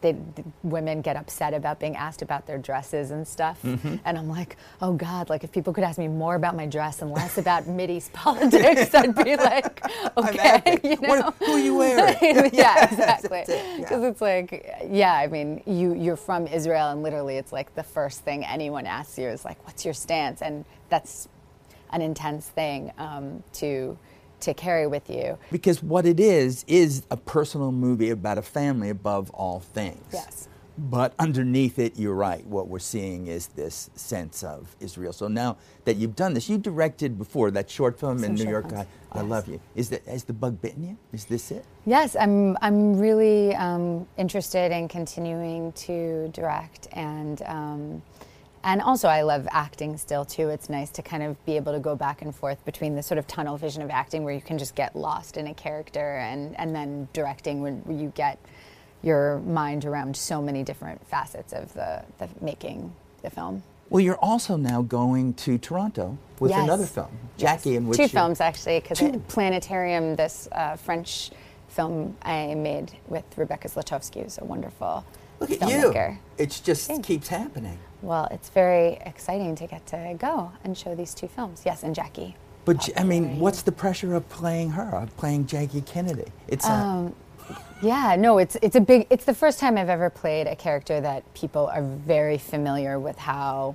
they, 0.00 0.12
the 0.12 0.44
women 0.62 1.00
get 1.00 1.16
upset 1.16 1.54
about 1.54 1.80
being 1.80 1.96
asked 1.96 2.22
about 2.22 2.46
their 2.46 2.58
dresses 2.58 3.10
and 3.10 3.26
stuff, 3.26 3.62
and 3.64 4.00
I'm 4.04 4.28
like, 4.28 4.56
oh 4.82 4.92
God, 4.92 5.28
like 5.30 5.44
if 5.44 5.52
people 5.52 5.72
could 5.72 5.84
ask 5.84 5.98
me 5.98 6.08
more 6.08 6.34
about 6.34 6.56
my 6.56 6.66
dress 6.66 7.02
and 7.02 7.10
less 7.10 7.38
about 7.38 7.64
Mideast 7.78 8.12
politics, 8.12 8.94
I'd 8.94 9.14
be 9.14 9.36
like, 9.50 9.82
okay, 10.16 10.78
you 10.82 10.96
know. 11.00 11.08
What- 11.08 11.34
who 11.38 11.52
are 11.52 11.58
you 11.58 11.74
wearing? 11.76 12.16
yeah, 12.52 12.84
exactly. 12.84 13.40
It, 13.40 13.48
yeah. 13.48 13.76
Because 13.78 14.04
it's 14.04 14.20
like, 14.20 14.86
yeah, 14.90 15.14
I 15.14 15.26
mean, 15.26 15.62
you 15.66 15.94
you're 15.94 16.16
from 16.16 16.46
Israel, 16.46 16.90
and 16.90 17.02
literally, 17.02 17.36
it's 17.36 17.52
like 17.52 17.74
the 17.74 17.82
first 17.82 18.20
thing 18.22 18.44
anyone 18.44 18.86
asks 18.86 19.18
you 19.18 19.28
is 19.28 19.44
like, 19.44 19.64
"What's 19.66 19.84
your 19.84 19.94
stance?" 19.94 20.42
And 20.42 20.64
that's 20.88 21.28
an 21.90 22.02
intense 22.02 22.48
thing 22.48 22.92
um, 22.98 23.42
to 23.54 23.96
to 24.40 24.54
carry 24.54 24.86
with 24.86 25.08
you. 25.10 25.38
Because 25.50 25.82
what 25.82 26.06
it 26.06 26.20
is 26.20 26.64
is 26.66 27.04
a 27.10 27.16
personal 27.16 27.72
movie 27.72 28.10
about 28.10 28.38
a 28.38 28.42
family 28.42 28.90
above 28.90 29.30
all 29.30 29.60
things. 29.60 30.04
Yes. 30.12 30.48
But 30.78 31.14
underneath 31.18 31.78
it, 31.78 31.98
you're 31.98 32.14
right. 32.14 32.46
What 32.46 32.68
we're 32.68 32.80
seeing 32.80 33.28
is 33.28 33.46
this 33.48 33.88
sense 33.94 34.42
of 34.42 34.76
Israel. 34.78 35.14
So 35.14 35.26
now 35.26 35.56
that 35.86 35.96
you've 35.96 36.14
done 36.14 36.34
this, 36.34 36.50
you 36.50 36.58
directed 36.58 37.16
before 37.16 37.50
that 37.52 37.70
short 37.70 37.98
film 37.98 38.18
Some 38.18 38.30
in 38.30 38.34
New 38.34 38.50
York. 38.50 38.70
I, 38.74 38.86
I 39.12 39.22
love 39.22 39.48
you. 39.48 39.58
Is 39.74 39.88
that 39.88 40.04
has 40.04 40.24
the 40.24 40.34
bug 40.34 40.60
bitten 40.60 40.86
you? 40.86 40.98
Is 41.14 41.24
this 41.24 41.50
it? 41.50 41.64
Yes, 41.86 42.14
I'm. 42.14 42.58
I'm 42.60 42.98
really 42.98 43.54
um, 43.54 44.06
interested 44.18 44.70
in 44.70 44.88
continuing 44.88 45.72
to 45.72 46.28
direct, 46.28 46.88
and 46.92 47.40
um, 47.46 48.02
and 48.66 48.82
also 48.82 49.08
I 49.08 49.22
love 49.22 49.46
acting 49.52 49.96
still 49.96 50.24
too. 50.24 50.48
It's 50.50 50.68
nice 50.68 50.90
to 50.90 51.02
kind 51.02 51.22
of 51.22 51.42
be 51.46 51.56
able 51.56 51.72
to 51.72 51.78
go 51.78 51.94
back 51.94 52.20
and 52.20 52.34
forth 52.34 52.62
between 52.64 52.96
the 52.96 53.02
sort 53.02 53.16
of 53.16 53.26
tunnel 53.26 53.56
vision 53.56 53.80
of 53.80 53.90
acting, 53.90 54.24
where 54.24 54.34
you 54.34 54.40
can 54.40 54.58
just 54.58 54.74
get 54.74 54.96
lost 54.96 55.36
in 55.36 55.46
a 55.46 55.54
character, 55.54 56.16
and 56.16 56.58
and 56.58 56.74
then 56.74 57.08
directing, 57.12 57.62
when 57.62 57.82
you 57.88 58.12
get 58.14 58.38
your 59.02 59.38
mind 59.40 59.84
around 59.84 60.16
so 60.16 60.42
many 60.42 60.64
different 60.64 61.06
facets 61.06 61.52
of 61.52 61.72
the, 61.74 62.02
the 62.18 62.28
making 62.40 62.92
the 63.22 63.30
film. 63.30 63.62
Well, 63.88 64.00
you're 64.00 64.16
also 64.16 64.56
now 64.56 64.82
going 64.82 65.34
to 65.34 65.58
Toronto 65.58 66.18
with 66.40 66.50
Yes. 66.50 66.64
another 66.64 66.86
film, 66.86 67.16
Jackie, 67.36 67.76
in 67.76 67.86
which 67.86 67.98
two 67.98 68.08
films 68.08 68.40
actually 68.40 68.80
because 68.80 69.00
planetarium 69.28 70.16
this 70.16 70.48
uh, 70.52 70.76
french 70.76 71.30
film 71.68 72.16
i 72.22 72.54
made 72.54 72.92
with 73.06 73.24
rebecca 73.36 73.68
zlotowski 73.68 74.22
who's 74.22 74.38
a 74.38 74.44
wonderful 74.44 75.04
Look 75.40 75.50
at 75.50 75.60
filmmaker 75.60 76.12
you. 76.12 76.18
It 76.38 76.60
just 76.64 76.86
Thanks. 76.88 77.06
keeps 77.06 77.28
happening. 77.28 77.78
well 78.02 78.26
it's 78.30 78.48
very 78.50 78.98
exciting 79.06 79.54
to 79.56 79.66
get 79.66 79.86
to 79.86 80.14
go 80.18 80.52
and 80.64 80.76
show 80.76 80.94
these 80.94 81.14
two 81.14 81.28
films 81.28 81.62
yes 81.64 81.82
and 81.82 81.94
jackie 81.94 82.34
But 82.64 82.80
J- 82.80 82.92
I 82.96 83.04
mean, 83.04 83.38
what's 83.38 83.62
the 83.62 83.72
pressure 83.72 84.14
of 84.14 84.28
playing 84.28 84.70
her, 84.70 84.88
of 84.96 85.16
playing 85.16 85.46
Jackie 85.46 85.82
Kennedy? 85.82 86.30
It's 86.48 86.66
Um, 86.66 87.14
yeah 87.82 88.16
no 88.18 88.38
it's 88.38 88.56
it's 88.62 88.74
a 88.76 88.80
big 88.80 89.06
it's 89.10 89.24
the 89.24 89.34
first 89.34 89.60
time 89.60 89.76
i've 89.78 89.90
ever 89.90 90.08
played 90.10 90.46
a 90.46 90.56
character 90.56 91.00
that 91.00 91.22
people 91.34 91.66
are 91.66 91.82
very 91.82 92.38
familiar 92.38 92.98
with 92.98 93.18
how 93.18 93.74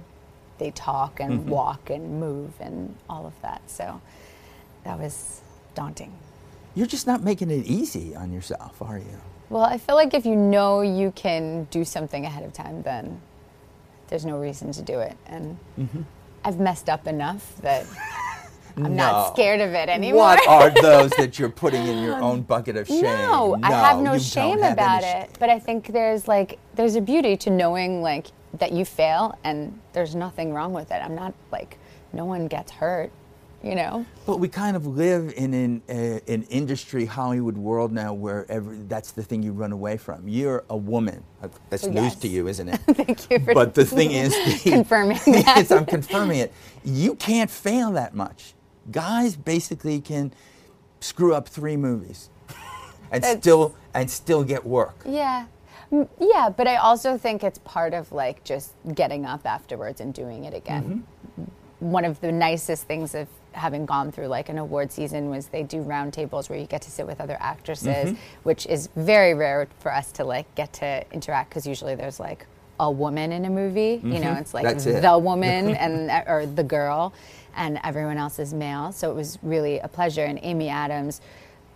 they 0.58 0.72
talk 0.72 1.20
and 1.20 1.32
Mm-hmm. 1.42 1.50
walk 1.50 1.90
and 1.90 2.20
move 2.20 2.52
and 2.60 2.94
all 3.10 3.26
of 3.26 3.34
that 3.44 3.62
so 3.68 4.02
that 4.84 4.98
was 5.00 5.42
daunting 5.76 6.12
you're 6.76 6.88
just 6.88 7.06
not 7.08 7.22
making 7.24 7.50
it 7.52 7.66
easy 7.66 8.16
on 8.16 8.32
yourself, 8.32 8.82
are 8.82 8.98
you? 8.98 9.20
Well, 9.52 9.64
I 9.64 9.78
feel 9.78 9.96
like 9.96 10.14
if 10.14 10.26
you 10.26 10.36
know 10.38 10.80
you 10.80 11.12
can 11.12 11.66
do 11.72 11.84
something 11.84 12.26
ahead 12.26 12.44
of 12.44 12.54
time, 12.54 12.82
then 12.84 13.22
there's 14.08 14.26
no 14.26 14.38
reason 14.40 14.72
to 14.72 14.82
do 14.82 15.00
it. 15.00 15.18
And 15.28 15.58
Mm-hmm. 15.78 16.02
I've 16.46 16.58
messed 16.60 16.90
up 16.90 17.06
enough 17.06 17.56
that 17.58 17.86
I'm 18.78 18.96
No. 18.96 19.12
not 19.12 19.34
scared 19.34 19.60
of 19.60 19.74
it 19.74 19.90
anymore. 19.90 20.20
What 20.22 20.48
are 20.48 20.70
those 20.82 21.12
that 21.12 21.38
you're 21.38 21.50
putting 21.50 21.86
in 21.86 22.02
your 22.02 22.16
own 22.22 22.42
bucket 22.44 22.78
of 22.78 22.88
shame? 22.88 23.04
no, 23.04 23.60
I 23.62 23.72
have 23.72 24.00
no 24.00 24.18
shame 24.18 24.60
have 24.62 24.72
about 24.74 25.04
it. 25.04 25.30
But 25.38 25.50
I 25.50 25.60
think 25.60 25.88
there's 25.88 26.28
like 26.30 26.58
there's 26.76 26.96
a 26.96 27.02
beauty 27.02 27.36
to 27.38 27.50
knowing 27.50 28.02
like 28.02 28.28
that 28.58 28.72
you 28.72 28.86
fail 28.86 29.38
and 29.44 29.78
there's 29.94 30.16
nothing 30.16 30.54
wrong 30.54 30.72
with 30.74 30.92
it. 30.92 31.02
I'm 31.04 31.14
not 31.16 31.34
like 31.52 31.78
no 32.14 32.24
one 32.26 32.48
gets 32.48 32.72
hurt, 32.72 33.12
you 33.64 33.76
know. 33.76 34.06
But 34.26 34.38
we 34.40 34.48
kind 34.48 34.76
of 34.76 34.86
live 34.88 35.34
in 35.36 35.54
an, 35.54 35.82
uh, 35.90 36.20
an 36.32 36.44
industry 36.44 37.06
Hollywood 37.06 37.58
world 37.58 37.92
now 37.92 38.14
where 38.14 38.46
every, 38.50 38.78
that's 38.88 39.12
the 39.12 39.24
thing 39.24 39.44
you 39.44 39.52
run 39.54 39.72
away 39.72 39.98
from. 39.98 40.28
You're 40.28 40.64
a 40.70 40.78
woman. 40.78 41.24
That's 41.70 41.86
Oh, 41.86 41.90
news 41.92 42.16
to 42.16 42.28
you, 42.28 42.48
isn't 42.48 42.70
it? 42.70 42.78
Thank 42.88 43.30
you 43.30 43.40
for 43.40 43.54
but 43.54 43.74
the 43.74 43.86
thing 43.86 44.12
is, 44.12 44.32
the, 44.64 44.70
confirming 44.72 45.20
yes. 45.28 45.72
I'm 45.72 45.86
confirming 45.86 46.40
it. 46.40 46.54
You 46.84 47.16
can't 47.16 47.50
fail 47.50 47.92
that 47.94 48.14
much. 48.16 48.54
Guys 48.92 49.36
basically 49.36 50.02
can 50.02 50.34
screw 51.00 51.34
up 51.34 51.48
three 51.48 51.78
movies 51.78 52.30
and 53.12 53.24
That's- 53.24 53.40
still 53.42 53.76
and 53.94 54.10
still 54.10 54.44
get 54.44 54.66
work. 54.66 55.02
Yeah. 55.06 55.46
Yeah, 56.20 56.50
but 56.56 56.68
I 56.68 56.78
also 56.78 57.18
think 57.18 57.44
it's 57.44 57.60
part 57.60 57.94
of 57.94 58.14
like 58.14 58.44
just 58.46 58.72
getting 58.96 59.26
up 59.26 59.46
afterwards 59.46 60.00
and 60.00 60.14
doing 60.14 60.46
it 60.46 60.54
again. 60.54 61.06
One 61.80 62.06
of 62.06 62.22
the 62.22 62.32
nicest 62.32 62.88
things 62.88 63.14
of 63.14 63.28
having 63.54 63.86
gone 63.86 64.12
through 64.12 64.28
like 64.28 64.50
an 64.50 64.58
award 64.58 64.92
season 64.92 65.30
was 65.30 65.48
they 65.48 65.64
do 65.64 65.84
roundtables 65.84 66.50
where 66.50 66.58
you 66.58 66.66
get 66.66 66.82
to 66.84 66.92
sit 66.92 67.06
with 67.06 67.20
other 67.20 67.38
actresses, 67.40 68.12
mm-hmm. 68.12 68.16
which 68.44 68.66
is 68.66 68.90
very 68.96 69.34
rare 69.34 69.68
for 69.80 69.94
us 69.94 70.12
to 70.14 70.24
like 70.24 70.54
get 70.56 70.72
to 70.74 71.04
interact 71.12 71.50
because 71.50 71.68
usually 71.68 71.96
there's 71.96 72.20
like 72.20 72.46
a 72.80 72.90
woman 72.90 73.32
in 73.32 73.46
a 73.46 73.50
movie. 73.50 74.02
You 74.04 74.20
know, 74.20 74.28
mm-hmm. 74.28 74.42
it's 74.42 74.54
like 74.54 74.64
That's 74.64 74.86
it. 74.86 75.02
the 75.02 75.18
woman 75.18 75.76
and 75.76 76.10
uh, 76.10 76.24
or 76.28 76.46
the 76.46 76.64
girl, 76.64 77.14
and 77.56 77.80
everyone 77.84 78.18
else 78.18 78.40
is 78.40 78.54
male. 78.54 78.92
So 78.92 79.12
it 79.12 79.16
was 79.16 79.38
really 79.42 79.80
a 79.80 79.88
pleasure. 79.88 80.24
And 80.24 80.40
Amy 80.42 80.70
Adams, 80.70 81.22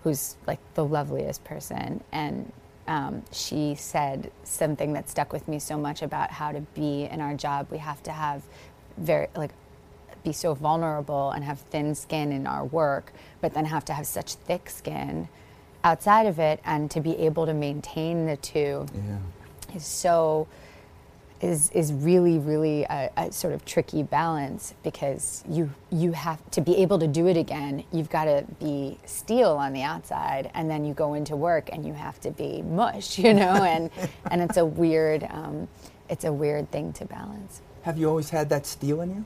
who's 0.04 0.36
like 0.48 0.60
the 0.74 0.86
loveliest 0.86 1.44
person, 1.44 2.04
and 2.12 2.52
um, 2.88 3.24
she 3.32 3.76
said 3.76 4.32
something 4.44 4.94
that 4.94 5.10
stuck 5.10 5.34
with 5.34 5.48
me 5.48 5.60
so 5.60 5.78
much 5.78 6.02
about 6.02 6.32
how 6.32 6.52
to 6.52 6.62
be 6.62 7.04
in 7.04 7.22
our 7.22 7.36
job. 7.36 7.68
We 7.72 7.80
have 7.80 8.02
to 8.04 8.12
have 8.12 8.44
very 8.98 9.28
like 9.36 9.52
be 10.26 10.34
so 10.34 10.54
vulnerable 10.54 11.32
and 11.32 11.46
have 11.46 11.60
thin 11.72 11.96
skin 11.96 12.34
in 12.34 12.46
our 12.46 12.66
work, 12.66 13.14
but 13.40 13.54
then 13.54 13.64
have 13.66 13.86
to 13.86 13.94
have 13.94 14.06
such 14.06 14.34
thick 14.34 14.70
skin 14.70 15.30
outside 15.86 16.26
of 16.26 16.40
it, 16.40 16.60
and 16.66 16.92
to 16.92 17.00
be 17.00 17.16
able 17.18 17.46
to 17.46 17.54
maintain 17.54 18.26
the 18.26 18.36
two 18.38 18.86
Yeah. 18.94 19.76
is 19.76 19.86
so 19.86 20.48
is 21.42 21.70
is 21.72 21.92
really 21.92 22.40
really 22.40 22.84
a, 22.86 23.12
a 23.18 23.32
sort 23.32 23.54
of 23.54 23.64
tricky 23.66 24.02
balance 24.02 24.74
because 24.84 25.44
you 25.50 25.70
you 25.92 26.14
have 26.14 26.40
to 26.50 26.62
be 26.62 26.78
able 26.78 26.98
to 26.98 27.08
do 27.08 27.28
it 27.28 27.36
again 27.36 27.84
you've 27.92 28.10
got 28.10 28.24
to 28.24 28.46
be 28.58 28.98
steel 29.06 29.50
on 29.52 29.74
the 29.74 29.82
outside 29.84 30.50
and 30.54 30.70
then 30.70 30.86
you 30.86 30.94
go 30.94 31.14
into 31.14 31.36
work 31.36 31.70
and 31.74 31.86
you 31.86 31.94
have 31.94 32.18
to 32.22 32.32
be 32.32 32.62
mush 32.62 33.20
you 33.20 33.34
know 33.34 33.54
and 33.74 33.92
and 34.32 34.42
it's 34.42 34.56
a 34.58 34.64
weird 34.66 35.28
um, 35.30 35.68
it's 36.10 36.24
a 36.24 36.32
weird 36.32 36.72
thing 36.72 36.94
to 36.94 37.04
balance 37.06 37.62
Have 37.84 37.98
you 38.00 38.08
always 38.10 38.30
had 38.30 38.48
that 38.50 38.66
steel 38.66 39.02
in 39.02 39.10
you? 39.16 39.26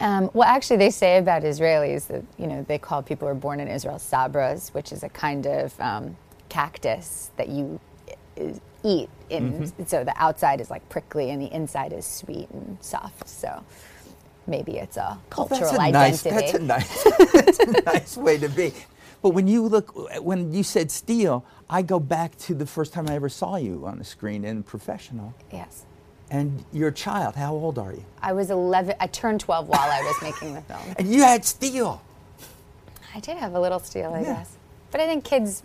Um, 0.00 0.30
well, 0.34 0.48
actually, 0.48 0.78
they 0.78 0.90
say 0.90 1.18
about 1.18 1.42
Israelis 1.42 2.08
that 2.08 2.24
you 2.38 2.46
know 2.46 2.64
they 2.68 2.78
call 2.78 3.02
people 3.02 3.28
who 3.28 3.32
are 3.32 3.36
born 3.36 3.60
in 3.60 3.68
Israel 3.68 3.96
sabras, 3.98 4.74
which 4.74 4.92
is 4.92 5.02
a 5.02 5.08
kind 5.10 5.46
of 5.46 5.78
um, 5.80 6.16
cactus 6.48 7.30
that 7.36 7.48
you 7.48 7.80
eat. 8.84 9.10
In 9.30 9.72
so 9.86 10.04
the 10.04 10.14
outside 10.16 10.60
is 10.60 10.70
like 10.70 10.88
prickly 10.88 11.30
and 11.30 11.42
the 11.42 11.52
inside 11.54 11.92
is 11.92 12.06
sweet 12.06 12.50
and 12.50 12.78
soft. 12.80 13.28
So 13.28 13.64
maybe 14.46 14.78
it's 14.78 14.96
a 14.98 15.18
Well, 15.36 15.48
cultural 15.48 15.72
that's 15.72 15.72
a 15.72 15.90
nice, 15.90 16.26
identity. 16.26 16.26
that's 16.26 16.54
a 16.54 16.58
nice, 16.60 17.04
that's 17.32 17.58
a 17.60 17.82
nice 17.82 18.16
way 18.16 18.38
to 18.38 18.48
be. 18.48 18.74
But 19.22 19.30
when 19.30 19.48
you 19.48 19.66
look, 19.68 19.92
when 20.22 20.52
you 20.52 20.62
said 20.62 20.90
steel, 20.92 21.44
I 21.70 21.82
go 21.82 22.00
back 22.00 22.36
to 22.40 22.54
the 22.54 22.66
first 22.66 22.92
time 22.94 23.08
I 23.08 23.14
ever 23.16 23.28
saw 23.30 23.56
you 23.56 23.86
on 23.86 23.98
the 23.98 24.04
screen 24.04 24.44
in 24.44 24.62
professional. 24.62 25.34
yes, 25.52 25.84
And 26.30 26.64
you're 26.72 26.90
child. 26.90 27.34
How 27.36 27.52
old 27.54 27.78
are 27.78 27.92
you? 27.92 28.04
I 28.20 28.32
was 28.32 28.50
11. 28.50 28.94
I 29.00 29.06
turned 29.06 29.40
12 29.40 29.68
while 29.68 29.80
I 29.80 30.00
was 30.02 30.16
making 30.22 30.54
the 30.54 30.60
film. 30.62 30.80
And 30.98 31.08
you 31.12 31.22
had 31.22 31.44
steel. 31.44 32.02
I 33.14 33.20
did 33.20 33.38
have 33.38 33.54
a 33.54 33.60
little 33.60 33.78
steel, 33.78 34.12
I 34.14 34.20
Yeah. 34.20 34.34
guess, 34.34 34.56
but 34.90 35.00
I 35.00 35.06
think 35.06 35.24
kids, 35.24 35.62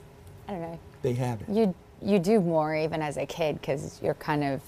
I 0.48 0.54
don't 0.54 0.62
know, 0.62 0.80
They 1.02 1.14
have 1.14 1.42
it. 1.42 1.50
you 1.50 1.76
you 2.02 2.20
do 2.20 2.42
more 2.42 2.76
even 2.76 3.02
as 3.02 3.16
a 3.16 3.26
kid 3.26 3.62
because 3.62 4.00
you're 4.04 4.14
kind 4.16 4.44
of, 4.44 4.62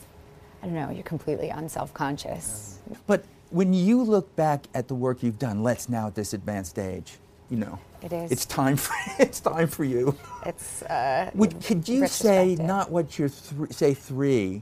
I 0.63 0.67
don't 0.67 0.75
know, 0.75 0.89
you're 0.89 1.03
completely 1.03 1.49
unself-conscious. 1.49 2.79
But 3.07 3.25
when 3.49 3.73
you 3.73 4.01
look 4.03 4.33
back 4.37 4.67
at 4.73 4.87
the 4.87 4.95
work 4.95 5.21
you've 5.21 5.39
done, 5.39 5.61
let's 5.63 5.89
now 5.89 6.07
at 6.07 6.15
this 6.15 6.33
advanced 6.33 6.79
age, 6.79 7.17
you 7.49 7.57
know, 7.57 7.77
It 8.01 8.13
is. 8.13 8.31
It's 8.31 8.45
time 8.45 8.77
for 8.77 8.93
it's 9.19 9.39
time 9.41 9.67
for 9.67 9.83
you. 9.83 10.15
It's 10.45 10.81
uh, 10.83 11.31
Would, 11.35 11.61
could 11.61 11.87
you 11.89 12.07
say 12.07 12.55
not 12.55 12.89
what 12.91 13.17
your 13.19 13.29
th- 13.29 13.71
say 13.73 13.93
three 13.93 14.61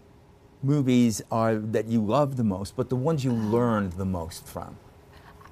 movies 0.64 1.22
are 1.32 1.56
that 1.56 1.88
you 1.88 2.04
love 2.04 2.38
the 2.38 2.44
most, 2.44 2.76
but 2.76 2.90
the 2.90 2.96
ones 2.96 3.24
you 3.24 3.34
learned 3.34 3.94
the 3.94 4.06
most 4.06 4.48
from? 4.48 4.78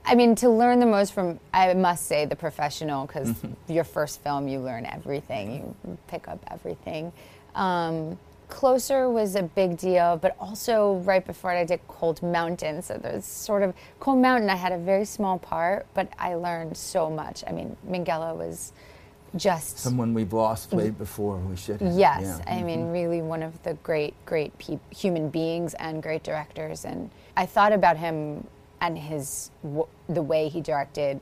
I 0.04 0.16
mean, 0.16 0.36
to 0.36 0.50
learn 0.50 0.80
the 0.80 0.86
most 0.88 1.14
from, 1.14 1.40
I 1.54 1.74
must 1.74 2.08
say, 2.08 2.26
The 2.26 2.36
Professional, 2.36 3.06
because 3.06 3.36
your 3.68 3.84
first 3.84 4.24
film, 4.24 4.48
you 4.48 4.60
learn 4.60 4.86
everything, 4.86 5.76
you 5.86 5.98
pick 6.08 6.28
up 6.28 6.40
everything. 6.50 7.12
Um, 7.56 8.18
Closer 8.52 9.10
was 9.10 9.36
a 9.36 9.44
big 9.44 9.78
deal, 9.78 10.18
but 10.18 10.36
also 10.38 10.96
right 11.06 11.26
before 11.26 11.54
it, 11.54 11.60
I 11.60 11.64
did 11.64 11.80
Cold 11.88 12.22
Mountain. 12.22 12.82
So 12.82 12.98
there's 12.98 13.24
sort 13.24 13.64
of 13.64 13.74
Cold 14.02 14.20
Mountain. 14.20 14.50
I 14.50 14.56
had 14.56 14.74
a 14.74 14.78
very 14.78 15.06
small 15.06 15.40
part, 15.40 15.88
but 15.94 16.12
I 16.20 16.36
learned 16.36 16.76
so 16.76 17.10
much. 17.10 17.46
I 17.48 17.54
mean, 17.54 17.78
Minghella 17.90 18.36
was 18.36 18.74
just 19.36 19.78
Someone 19.80 20.14
we've 20.14 20.34
lost 20.34 20.72
way 20.74 20.90
before 20.90 21.38
we 21.38 21.56
should 21.56 21.80
have. 21.82 21.94
Yes, 21.94 22.42
Yeah. 22.46 22.54
I 22.54 22.64
mean, 22.64 22.92
really 22.92 23.22
one 23.22 23.42
of 23.44 23.62
the 23.64 23.76
great, 23.76 24.14
great 24.26 24.58
pe- 24.58 24.80
human 24.90 25.30
beings 25.30 25.74
and 25.76 26.04
great 26.04 26.24
directors. 26.24 26.84
And 26.86 27.10
I 27.38 27.46
thought 27.46 27.72
about 27.72 27.98
him 27.98 28.46
and 28.82 28.98
his 28.98 29.52
w- 29.64 29.88
the 30.10 30.22
way 30.22 30.50
he 30.50 30.60
directed 30.60 31.22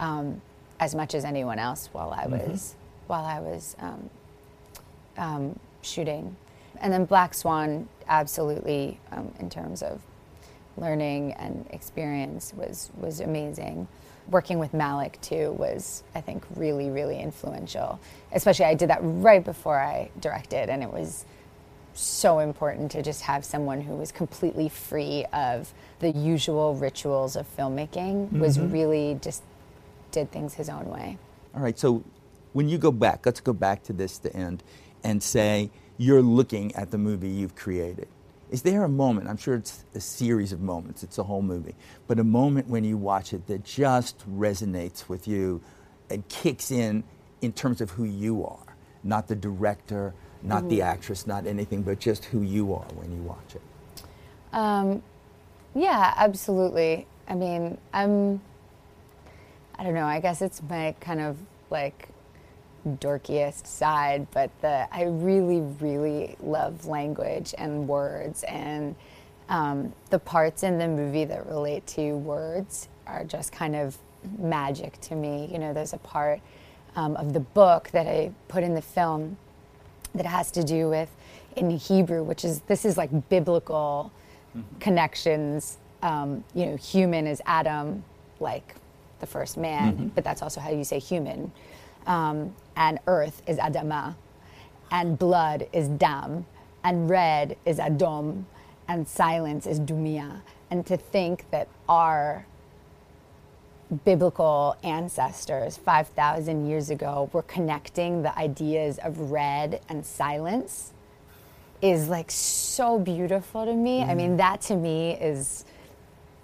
um, 0.00 0.42
as 0.80 0.94
much 0.94 1.14
as 1.14 1.24
anyone 1.24 1.58
else 1.58 1.88
while 1.92 2.10
I 2.12 2.26
was 2.26 2.74
while 3.06 3.24
I 3.24 3.40
was 3.40 3.74
um, 3.80 4.10
um, 5.18 5.58
shooting. 5.82 6.36
And 6.80 6.92
then 6.92 7.04
Black 7.04 7.34
Swan, 7.34 7.88
absolutely, 8.08 8.98
um, 9.12 9.32
in 9.40 9.50
terms 9.50 9.82
of 9.82 10.00
learning 10.76 11.32
and 11.34 11.66
experience, 11.70 12.52
was 12.54 12.90
was 12.98 13.20
amazing. 13.20 13.88
Working 14.30 14.58
with 14.58 14.72
Malick 14.72 15.20
too 15.20 15.52
was, 15.52 16.02
I 16.14 16.20
think, 16.20 16.44
really, 16.54 16.88
really 16.88 17.18
influential. 17.18 18.00
Especially, 18.32 18.64
I 18.64 18.74
did 18.74 18.90
that 18.90 19.00
right 19.02 19.44
before 19.44 19.78
I 19.78 20.10
directed, 20.20 20.70
and 20.70 20.82
it 20.82 20.92
was 20.92 21.24
so 21.94 22.38
important 22.38 22.92
to 22.92 23.02
just 23.02 23.22
have 23.22 23.44
someone 23.44 23.80
who 23.80 23.94
was 23.94 24.12
completely 24.12 24.68
free 24.68 25.26
of 25.32 25.74
the 25.98 26.10
usual 26.10 26.74
rituals 26.76 27.36
of 27.36 27.46
filmmaking. 27.56 28.30
Was 28.32 28.56
mm-hmm. 28.56 28.72
really 28.72 29.18
just 29.20 29.42
did 30.12 30.30
things 30.30 30.54
his 30.54 30.68
own 30.68 30.88
way. 30.88 31.18
All 31.54 31.62
right, 31.62 31.78
so 31.78 32.04
when 32.52 32.68
you 32.68 32.78
go 32.78 32.90
back, 32.92 33.26
let's 33.26 33.40
go 33.40 33.52
back 33.52 33.82
to 33.84 33.92
this 33.92 34.18
to 34.18 34.34
end 34.34 34.62
and 35.02 35.22
say 35.22 35.70
you're 35.98 36.22
looking 36.22 36.74
at 36.74 36.90
the 36.90 36.98
movie 36.98 37.28
you've 37.28 37.56
created. 37.56 38.08
Is 38.50 38.62
there 38.62 38.82
a 38.82 38.88
moment, 38.88 39.28
I'm 39.28 39.36
sure 39.36 39.54
it's 39.54 39.84
a 39.94 40.00
series 40.00 40.52
of 40.52 40.60
moments, 40.60 41.04
it's 41.04 41.18
a 41.18 41.22
whole 41.22 41.42
movie, 41.42 41.76
but 42.08 42.18
a 42.18 42.24
moment 42.24 42.68
when 42.68 42.82
you 42.82 42.96
watch 42.96 43.32
it 43.32 43.46
that 43.46 43.64
just 43.64 44.28
resonates 44.28 45.08
with 45.08 45.28
you 45.28 45.60
and 46.10 46.26
kicks 46.28 46.72
in 46.72 47.04
in 47.42 47.52
terms 47.52 47.80
of 47.80 47.90
who 47.90 48.04
you 48.04 48.44
are, 48.44 48.76
not 49.04 49.28
the 49.28 49.36
director, 49.36 50.14
not 50.42 50.68
the 50.68 50.82
actress, 50.82 51.26
not 51.26 51.46
anything, 51.46 51.82
but 51.82 51.98
just 51.98 52.24
who 52.26 52.42
you 52.42 52.74
are 52.74 52.86
when 52.94 53.12
you 53.12 53.22
watch 53.22 53.54
it? 53.54 53.62
Um, 54.52 55.02
yeah, 55.74 56.14
absolutely. 56.16 57.06
I 57.28 57.34
mean, 57.34 57.78
I'm. 57.92 58.40
I 59.78 59.84
don't 59.84 59.94
know. 59.94 60.06
I 60.06 60.20
guess 60.20 60.42
it's 60.42 60.62
my 60.62 60.94
kind 61.00 61.20
of 61.20 61.38
like 61.70 62.08
dorkiest 62.86 63.66
side, 63.66 64.26
but 64.32 64.50
the 64.60 64.88
I 64.94 65.04
really, 65.04 65.60
really 65.80 66.36
love 66.40 66.86
language 66.86 67.54
and 67.58 67.88
words, 67.88 68.42
and 68.44 68.94
um, 69.48 69.92
the 70.10 70.18
parts 70.18 70.62
in 70.62 70.78
the 70.78 70.88
movie 70.88 71.24
that 71.24 71.46
relate 71.46 71.86
to 71.88 72.12
words 72.12 72.88
are 73.06 73.24
just 73.24 73.52
kind 73.52 73.76
of 73.76 73.98
magic 74.38 75.00
to 75.02 75.14
me. 75.14 75.48
You 75.52 75.58
know, 75.58 75.72
there's 75.72 75.92
a 75.92 75.98
part 75.98 76.40
um, 76.96 77.16
of 77.16 77.32
the 77.32 77.40
book 77.40 77.90
that 77.90 78.06
I 78.06 78.32
put 78.48 78.62
in 78.62 78.74
the 78.74 78.82
film 78.82 79.36
that 80.14 80.26
has 80.26 80.50
to 80.52 80.64
do 80.64 80.88
with 80.88 81.08
in 81.56 81.70
Hebrew, 81.70 82.22
which 82.22 82.44
is 82.44 82.60
this 82.60 82.84
is 82.84 82.96
like 82.96 83.28
biblical 83.28 84.12
connections. 84.80 85.78
Um, 86.02 86.44
you 86.54 86.66
know, 86.66 86.76
human 86.76 87.26
is 87.26 87.42
Adam, 87.46 88.04
like 88.40 88.74
the 89.20 89.26
first 89.26 89.56
man, 89.58 90.10
but 90.14 90.24
that's 90.24 90.42
also 90.42 90.60
how 90.60 90.70
you 90.70 90.84
say 90.84 90.98
human. 90.98 91.52
Um, 92.06 92.54
and 92.76 92.98
earth 93.06 93.42
is 93.46 93.58
Adama, 93.58 94.16
and 94.90 95.18
blood 95.18 95.68
is 95.72 95.88
Dam, 95.88 96.46
and 96.82 97.10
red 97.10 97.56
is 97.64 97.78
Adom, 97.78 98.44
and 98.88 99.06
silence 99.06 99.66
is 99.66 99.78
Dumia. 99.78 100.40
And 100.70 100.86
to 100.86 100.96
think 100.96 101.50
that 101.50 101.68
our 101.88 102.46
biblical 104.04 104.76
ancestors 104.82 105.76
5,000 105.76 106.68
years 106.68 106.90
ago 106.90 107.28
were 107.32 107.42
connecting 107.42 108.22
the 108.22 108.36
ideas 108.38 108.98
of 108.98 109.30
red 109.32 109.80
and 109.88 110.06
silence 110.06 110.92
is 111.82 112.08
like 112.08 112.30
so 112.30 112.98
beautiful 112.98 113.64
to 113.64 113.72
me. 113.72 114.02
I 114.02 114.14
mean, 114.14 114.36
that 114.36 114.60
to 114.62 114.76
me 114.76 115.12
is 115.12 115.64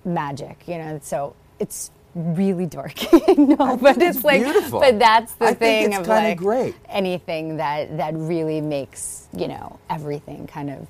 magic, 0.05 0.67
you 0.67 0.79
know. 0.79 0.99
So 1.03 1.37
it's 1.59 1.91
really 2.17 2.67
dorky, 2.67 3.37
no, 3.59 3.77
but 3.77 3.99
it's, 3.99 4.17
it's 4.17 4.25
like, 4.25 4.43
beautiful. 4.43 4.81
but 4.81 4.99
that's 4.99 5.33
the 5.35 5.47
I 5.47 5.55
thing 5.55 5.93
it's 5.93 6.01
of 6.01 6.09
like 6.09 6.39
great. 6.39 6.75
anything 6.89 7.59
that 7.59 7.97
that 7.99 8.15
really 8.17 8.61
makes 8.61 9.29
you 9.37 9.49
know 9.49 9.79
everything 9.91 10.47
kind 10.47 10.71
of 10.71 10.87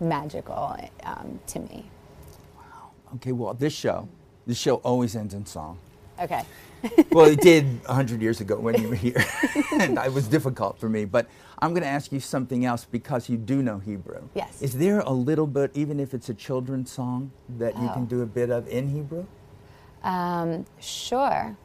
magical 0.00 0.76
um, 1.04 1.38
to 1.48 1.60
me. 1.60 1.84
Wow. 2.56 2.90
Okay, 3.16 3.32
well, 3.32 3.54
this 3.54 3.72
show, 3.74 4.08
this 4.46 4.58
show 4.58 4.76
always 4.76 5.14
ends 5.14 5.34
in 5.34 5.46
song. 5.46 5.78
Okay. 6.20 6.42
well, 7.12 7.26
it 7.26 7.40
did 7.42 7.64
100 7.86 8.20
years 8.22 8.40
ago 8.40 8.58
when 8.58 8.80
you 8.80 8.88
were 8.88 8.94
here. 8.94 9.24
and 9.80 9.98
it 9.98 10.12
was 10.12 10.26
difficult 10.28 10.78
for 10.78 10.88
me. 10.88 11.04
But 11.04 11.28
I'm 11.60 11.70
going 11.70 11.82
to 11.82 11.88
ask 11.88 12.10
you 12.12 12.20
something 12.20 12.64
else 12.64 12.84
because 12.84 13.28
you 13.28 13.36
do 13.36 13.62
know 13.62 13.78
Hebrew. 13.78 14.22
Yes. 14.34 14.60
Is 14.62 14.72
there 14.76 15.00
a 15.00 15.12
little 15.12 15.46
bit, 15.46 15.70
even 15.74 16.00
if 16.00 16.14
it's 16.14 16.28
a 16.28 16.34
children's 16.34 16.90
song, 16.90 17.30
that 17.58 17.74
you 17.80 17.88
can 17.90 18.02
Oh. 18.02 18.06
do 18.06 18.22
a 18.22 18.26
bit 18.26 18.50
of 18.50 18.66
in 18.68 18.88
Hebrew? 18.88 19.26
Um, 20.02 20.66
sure. 20.80 21.56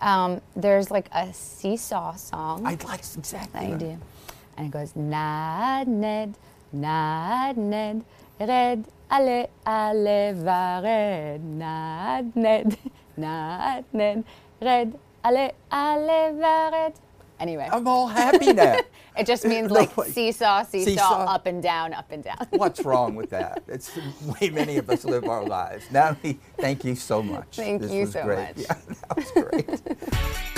Um, 0.00 0.40
there's 0.56 0.90
like 0.90 1.08
a 1.12 1.32
seesaw 1.32 2.14
song. 2.14 2.66
I'd 2.66 2.84
like 2.84 3.00
exactly. 3.00 3.60
that 3.60 3.68
you 3.68 3.76
do. 3.76 3.98
And 4.56 4.66
it 4.66 4.70
goes, 4.70 4.94
Nad 4.96 5.88
Ned, 5.88 6.34
Nad 6.72 7.56
Ned, 7.56 8.04
Red 8.38 8.84
Ale 9.12 9.48
Ale 9.66 10.34
Vared, 10.34 11.42
Nad 11.42 12.36
Ned, 12.36 12.78
Nad 13.16 13.84
Ned, 13.92 14.24
Red 14.60 14.98
Ale 15.24 15.52
Ale 15.72 16.32
Vared. 16.32 16.94
Anyway, 17.38 17.68
I'm 17.70 17.86
all 17.88 18.06
happy 18.06 18.52
now. 18.52 18.76
It 19.16 19.26
just 19.26 19.44
means 19.44 19.70
like 19.70 19.96
wait. 19.96 20.12
seesaw, 20.12 20.62
seesaw, 20.64 20.90
Seesaw. 20.90 21.24
up 21.24 21.46
and 21.46 21.62
down, 21.62 21.92
up 21.94 22.10
and 22.10 22.22
down. 22.22 22.46
What's 22.50 22.80
wrong 22.84 23.14
with 23.14 23.30
that? 23.30 23.62
It's 23.68 23.92
the 23.94 24.02
way 24.40 24.50
many 24.50 24.76
of 24.76 24.88
us 24.90 25.04
live 25.04 25.24
our 25.24 25.44
lives. 25.44 25.84
Natalie, 25.90 26.38
thank 26.58 26.84
you 26.84 26.94
so 26.94 27.22
much. 27.22 27.56
Thank 27.56 27.82
This 27.82 27.92
you 27.92 28.00
was 28.02 28.12
so 28.12 28.24
great. 28.24 28.56
much. 28.56 28.66
Yeah, 28.68 28.94
that 29.08 29.16
was 29.16 29.30
great. 29.32 30.56